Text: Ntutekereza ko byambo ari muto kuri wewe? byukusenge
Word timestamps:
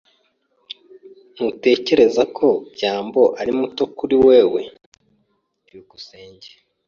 Ntutekereza 1.33 2.23
ko 2.37 2.47
byambo 2.73 3.21
ari 3.39 3.51
muto 3.59 3.83
kuri 3.97 4.15
wewe? 4.25 4.61
byukusenge 5.65 6.49